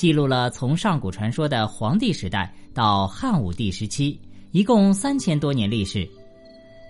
[0.00, 4.18] 记录了从上古传说的黄帝时代到汉武帝时期，
[4.50, 5.98] 一共三千多年历史。《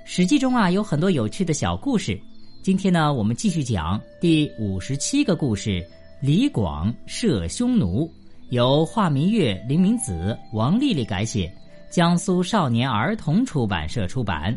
[0.05, 2.17] 史记》中啊有很多有趣的小故事。
[2.63, 5.85] 今天呢，我们继续讲第五十七个故事：
[6.21, 8.09] 李广射匈奴，
[8.51, 11.53] 由华明月、林明子、王丽丽改写，
[11.91, 14.57] 江苏少年儿童出版社出版。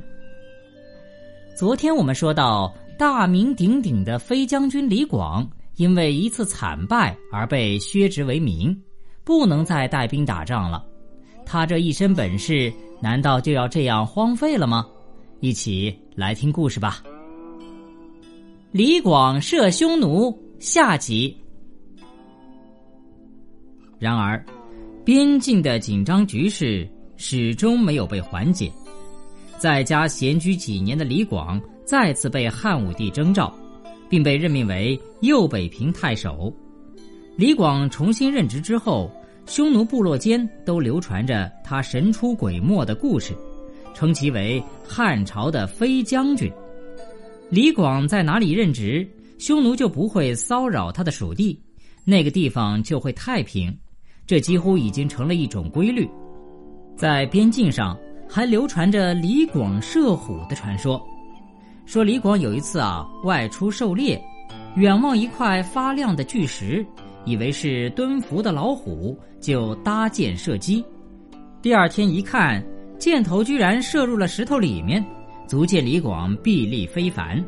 [1.57, 5.43] 昨天我们说到，大名鼎鼎的飞将军李广。
[5.75, 8.75] 因为一次惨败而被削职为民，
[9.23, 10.85] 不能再带兵打仗了。
[11.45, 14.85] 他这一身本事，难道就要这样荒废了吗？
[15.39, 17.03] 一起来听故事吧。
[18.71, 21.35] 李广射匈奴下集。
[23.99, 24.43] 然而，
[25.03, 28.71] 边境的紧张局势始终没有被缓解。
[29.57, 33.53] 在家闲居几年的李广，再次被汉武帝征召。
[34.13, 36.53] 并被任命为右北平太守。
[37.35, 39.09] 李广重新任职之后，
[39.47, 43.33] 匈奴部落间都流传着他神出鬼没的故事，
[43.95, 46.47] 称其为汉朝的飞将军。
[47.49, 49.03] 李广在哪里任职，
[49.39, 51.59] 匈奴就不会骚扰他的属地，
[52.05, 53.75] 那个地方就会太平。
[54.27, 56.07] 这几乎已经成了一种规律。
[56.95, 57.97] 在边境上
[58.29, 61.03] 还流传着李广射虎的传说。
[61.85, 64.19] 说李广有一次啊外出狩猎，
[64.75, 66.85] 远望一块发亮的巨石，
[67.25, 70.83] 以为是蹲伏的老虎，就搭箭射击。
[71.61, 72.63] 第二天一看，
[72.97, 75.03] 箭头居然射入了石头里面，
[75.47, 77.43] 足见李广臂力非凡。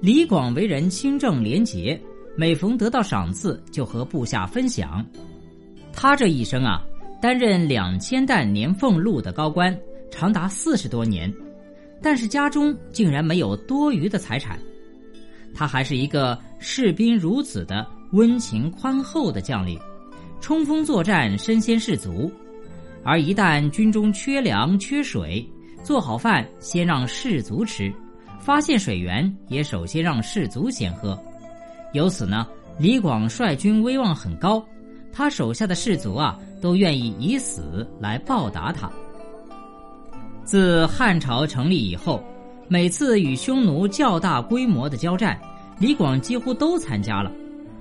[0.00, 2.00] 李广为人清正廉洁，
[2.36, 5.04] 每逢得到赏赐，就和部下分享。
[5.92, 6.82] 他这一生啊，
[7.20, 9.78] 担任两千担年俸禄的高官，
[10.10, 11.32] 长达四十多年。
[12.02, 14.58] 但是家中竟然没有多余的财产，
[15.54, 19.78] 他还是一个视兵如子的温情宽厚的将领，
[20.40, 22.30] 冲锋作战身先士卒，
[23.04, 25.48] 而一旦军中缺粮缺水，
[25.84, 27.92] 做好饭先让士卒吃，
[28.40, 31.16] 发现水源也首先让士卒先喝，
[31.92, 32.46] 由此呢，
[32.78, 34.64] 李广率军威望很高，
[35.12, 38.90] 他手下的士卒啊都愿意以死来报答他。
[40.52, 42.22] 自汉朝成立以后，
[42.68, 45.40] 每次与匈奴较大规模的交战，
[45.78, 47.32] 李广几乎都参加了。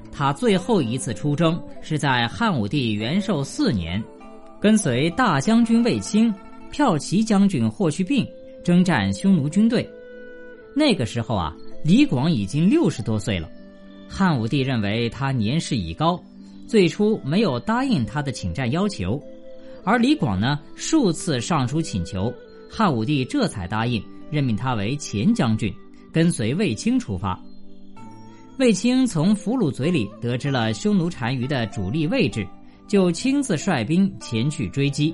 [0.10, 4.02] 他最后一次出征是在汉武帝元寿四年，
[4.58, 6.34] 跟随大将军卫青、
[6.72, 8.26] 骠骑将军霍去病
[8.64, 9.86] 征战匈奴军队。
[10.74, 13.50] 那个时候啊，李广已经六十多岁了。
[14.08, 16.18] 汉武帝认为他年事已高，
[16.70, 19.22] 最初没有答应他的请战要求，
[19.84, 22.34] 而李广呢，数次上书请求。
[22.74, 25.74] 汉武帝这才答应任命他为前将军，
[26.10, 27.38] 跟随卫青出发。
[28.58, 32.48] 卫青从俘虏嘴里得知了匈奴单于的主力位置，
[32.88, 35.14] 就亲自率兵前去追击，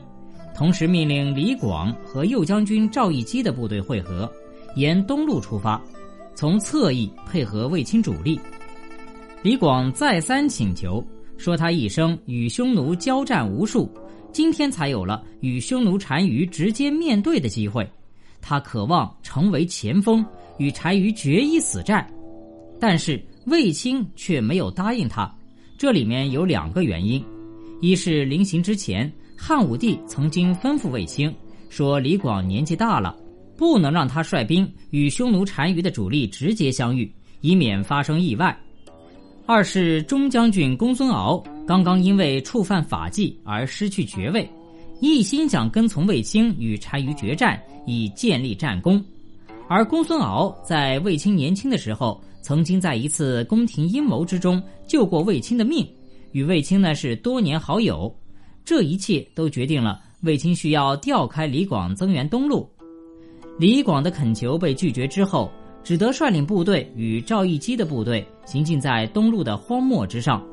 [0.56, 4.32] 同时命令李广和右将军赵义基的部队会合，
[4.76, 5.82] 沿东路出发，
[6.36, 8.40] 从侧翼配合卫青主力。
[9.42, 11.04] 李广再三请求，
[11.38, 13.90] 说他一生与匈奴交战无数。
[14.38, 17.90] 今天才有了与匈奴单于直接面对的机会，
[18.40, 20.24] 他渴望成为前锋，
[20.60, 22.08] 与单于决一死战。
[22.80, 25.28] 但是卫青却没有答应他，
[25.76, 27.26] 这里面有两个原因：
[27.82, 31.34] 一是临行之前，汉武帝曾经吩咐卫青
[31.68, 33.18] 说，李广年纪大了，
[33.58, 37.12] 不能让他率兵与匈奴单于的主力直接相遇，
[37.42, 38.56] 以免发生意外；
[39.50, 41.42] 二是中将军公孙敖。
[41.66, 44.48] 刚刚因为触犯法纪而失去爵位，
[45.00, 49.02] 一心想跟从卫青与单于决战，以建立战功。
[49.70, 55.88] 而公孙敖在卫青年轻的时候，曾经在一次宫廷阴谋之中救过卫青的命，
[56.34, 58.14] 与卫青呢是多年好友。
[58.66, 62.70] 这一切都决定了卫青需要调开李广增援东路。
[63.58, 65.50] 李广的恳求被拒绝之后，
[65.88, 70.46] 只得率领部队与赵义基的部队行进在东路的荒漠之上。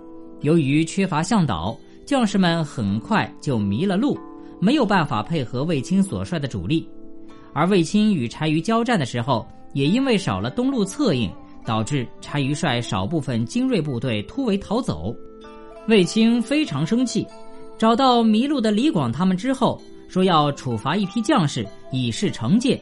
[0.43, 1.77] 由于缺乏向导，
[2.07, 4.17] 将士们很快就迷了路，
[4.61, 6.89] 没有办法配合卫青所率的主力。
[7.53, 11.29] 而卫青与单于交战的时候，也因为少了东路策应，
[11.67, 15.13] 导致单于率少部分精锐部队突围逃走。
[15.89, 17.27] 卫青非常生气，
[17.77, 22.81] 找到迷路的李广他们之后，说要处罚一批将士以示惩戒。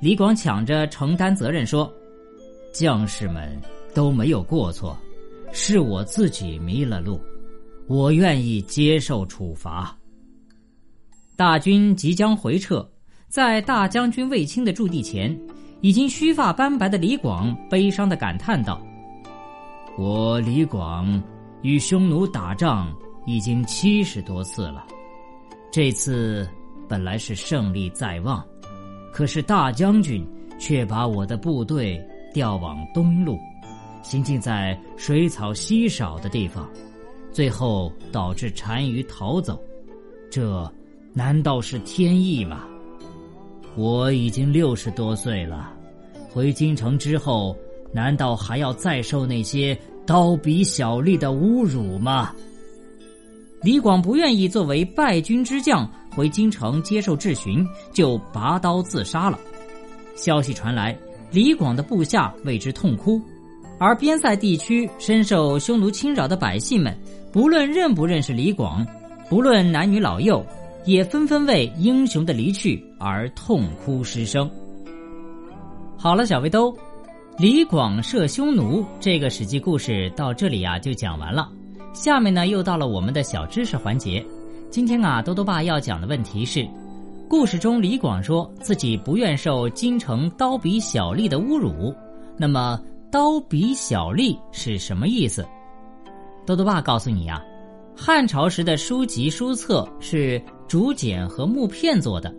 [0.00, 1.92] 李广抢着承担责任说
[2.72, 3.60] ：“将士们
[3.94, 4.96] 都没有过错，
[5.52, 7.20] 是我自己迷了路，
[7.86, 9.96] 我愿意接受处罚。”
[11.36, 12.88] 大军即将回撤，
[13.28, 15.38] 在大将军卫青的驻地前，
[15.80, 18.80] 已经须发斑白的李广悲伤的感叹道
[19.98, 21.22] ：“我李广
[21.62, 22.92] 与匈奴打仗。”
[23.26, 24.86] 已经七十多次了，
[25.70, 26.48] 这次
[26.88, 28.42] 本来是胜利在望，
[29.12, 30.26] 可是大将军
[30.58, 32.00] 却把我的部队
[32.32, 33.38] 调往东路，
[34.02, 36.68] 行进在水草稀少的地方，
[37.32, 39.60] 最后导致单于逃走，
[40.30, 40.70] 这
[41.12, 42.64] 难道是天意吗？
[43.74, 45.72] 我已经六十多岁了，
[46.30, 47.56] 回京城之后，
[47.92, 49.76] 难道还要再受那些
[50.06, 52.34] 刀笔小吏的侮辱吗？
[53.62, 59.38] 李广不愿意作为败军之将回京城接受质询，就拔刀自杀了。
[60.16, 60.98] 消息传来，
[61.30, 63.22] 李广的部下为之痛哭，
[63.78, 66.92] 而边塞地区深受匈奴侵扰的百姓们，
[67.32, 68.84] 不论认不认识李广，
[69.28, 70.44] 不论男女老幼，
[70.84, 74.50] 也纷纷为英雄的离去而痛哭失声。
[75.96, 76.76] 好了，小围兜，
[77.38, 81.48] 李广射匈奴这个史记故事到这里啊就讲完了。
[81.92, 84.26] 下面呢，又到了我们的小知识环节。
[84.70, 86.68] 今天啊，多多爸要讲的问题是：
[87.26, 91.94] 故事中李广说自己不愿受京城刀笔小吏的侮辱。
[92.36, 92.78] 那么，
[93.10, 95.46] 刀笔小吏是什么意思？
[96.44, 97.42] 多多爸告诉你啊，
[97.96, 102.32] 汉朝时的书籍书册是竹简和木片做的，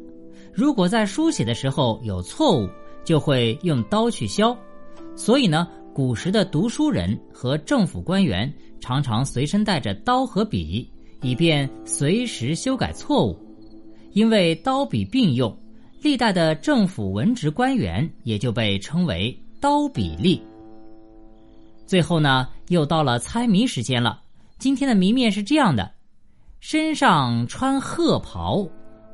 [0.54, 2.70] 如果在书写的时候有错误，
[3.04, 4.56] 就会用刀去削。
[5.16, 8.52] 所以呢，古时的读书人和政府官员。
[8.82, 10.90] 常常随身带着刀和笔，
[11.22, 13.38] 以便随时修改错误。
[14.12, 15.56] 因为刀笔并用，
[16.02, 20.40] 历代的政府文职官员也就被称为“刀笔吏”。
[21.86, 24.22] 最后呢，又到了猜谜时间了。
[24.58, 25.92] 今天的谜面是这样的：
[26.60, 28.68] 身上穿褐袍，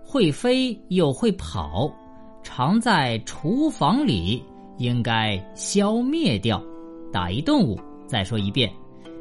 [0.03, 1.93] 会飞又会跑，
[2.41, 4.43] 常在厨房里，
[4.77, 6.63] 应该消灭掉。
[7.11, 7.79] 打一动物。
[8.07, 8.71] 再说一遍。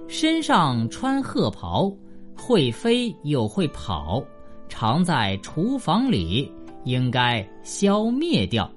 [0.08, 1.90] 身上穿褐袍，
[2.36, 4.22] 会飞又会跑，
[4.68, 6.50] 常在厨房里，
[6.84, 8.70] 应该消灭掉。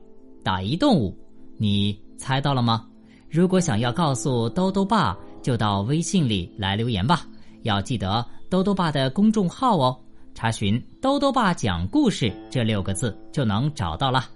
[0.43, 1.17] 打一动物，
[1.57, 2.87] 你猜到了吗？
[3.29, 7.27] 如果想要告诉兜兜爸，就到微信里来留言吧。
[7.63, 9.99] 要记得兜兜爸的公众号哦，
[10.33, 14.29] 查询“兜兜爸讲故事”这六个字就能找到了。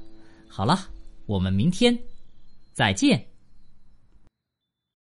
[0.50, 0.80] 好了，
[1.26, 1.98] 我们明天
[2.74, 3.31] 再见。